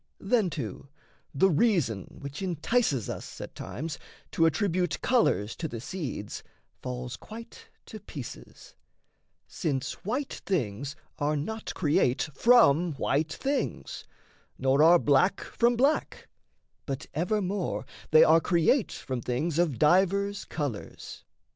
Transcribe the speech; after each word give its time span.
Then, 0.19 0.49
too, 0.49 0.89
the 1.31 1.51
reason 1.51 2.05
which 2.21 2.41
entices 2.41 3.07
us 3.07 3.39
At 3.39 3.53
times 3.53 3.99
to 4.31 4.47
attribute 4.47 4.99
colours 5.03 5.55
to 5.57 5.67
the 5.67 5.79
seeds 5.79 6.41
Falls 6.81 7.15
quite 7.15 7.69
to 7.85 7.99
pieces, 7.99 8.73
since 9.47 10.03
white 10.03 10.33
things 10.43 10.95
are 11.19 11.35
not 11.35 11.75
Create 11.75 12.23
from 12.33 12.93
white 12.93 13.31
things, 13.33 14.03
nor 14.57 14.81
are 14.81 14.97
black 14.97 15.39
from 15.41 15.75
black, 15.75 16.27
But 16.87 17.05
evermore 17.13 17.85
they 18.09 18.23
are 18.23 18.41
create 18.41 18.91
from 18.93 19.21
things 19.21 19.59
Of 19.59 19.77
divers 19.77 20.45
colours. 20.45 21.25